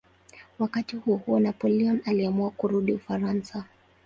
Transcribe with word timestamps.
Wakati 0.59 0.95
huohuo 0.95 1.39
Napoleon 1.39 1.99
aliamua 2.05 2.49
kurudi 2.51 2.91
Ufaransa. 2.93 3.63